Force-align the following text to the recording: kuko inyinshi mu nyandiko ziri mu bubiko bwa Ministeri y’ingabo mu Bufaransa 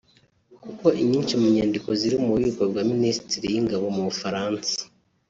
kuko 0.63 0.85
inyinshi 1.01 1.33
mu 1.41 1.47
nyandiko 1.55 1.89
ziri 1.99 2.15
mu 2.23 2.29
bubiko 2.33 2.61
bwa 2.71 2.81
Ministeri 2.91 3.45
y’ingabo 3.53 3.85
mu 3.95 4.01
Bufaransa 4.09 4.73